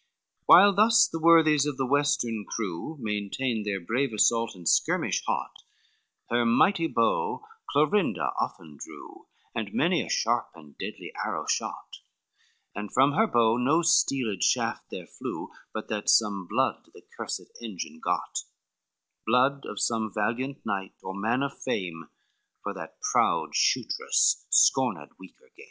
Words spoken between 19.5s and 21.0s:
of some valiant knight